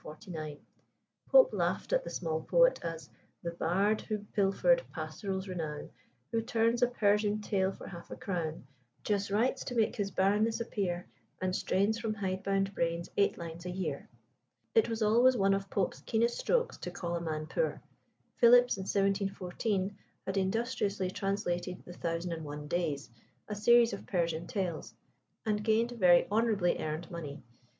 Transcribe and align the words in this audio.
Pope 1.29 1.53
laughed 1.53 1.93
at 1.93 2.03
the 2.03 2.09
small 2.09 2.41
poet 2.41 2.79
as 2.83 3.07
"The 3.43 3.51
bard 3.51 4.01
whom 4.01 4.25
pilfered 4.33 4.81
Pastorals 4.91 5.47
renown, 5.47 5.91
Who 6.31 6.41
turns 6.41 6.81
a 6.81 6.87
Persian 6.87 7.39
tale 7.39 7.71
for 7.71 7.85
half 7.85 8.09
a 8.09 8.15
crown, 8.15 8.65
Just 9.03 9.29
writes 9.29 9.63
to 9.65 9.75
make 9.75 9.95
his 9.95 10.09
barrenness 10.09 10.59
appear, 10.59 11.05
And 11.39 11.55
strains 11.55 11.99
from 11.99 12.15
hide 12.15 12.41
bound 12.41 12.73
brains 12.73 13.11
eight 13.15 13.37
lines 13.37 13.67
a 13.67 13.69
year." 13.69 14.09
It 14.73 14.89
was 14.89 15.03
always 15.03 15.37
one 15.37 15.53
of 15.53 15.69
Pope's 15.69 16.01
keenest 16.01 16.39
strokes 16.39 16.77
to 16.77 16.89
call 16.89 17.15
a 17.15 17.21
man 17.21 17.45
poor. 17.45 17.79
Philips, 18.37 18.77
in 18.77 18.85
1714, 18.89 19.95
had 20.25 20.35
industriously 20.35 21.11
translated 21.11 21.83
the 21.85 21.93
Thousand 21.93 22.31
and 22.33 22.43
One 22.43 22.67
Days, 22.67 23.11
a 23.47 23.53
series 23.53 23.93
of 23.93 24.07
Persian 24.07 24.47
tales, 24.47 24.95
and 25.45 25.63
gained 25.63 25.91
very 25.91 26.27
honourably 26.31 26.79
earned 26.79 27.11
money. 27.11 27.43